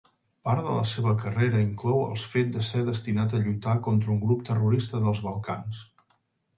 [0.47, 4.21] Part de la seva carrera inclou el fet de ser destinat a lluitar contra un
[4.27, 5.89] grup terrorista dels Balcans.